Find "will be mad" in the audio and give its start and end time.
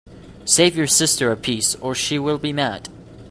2.17-2.89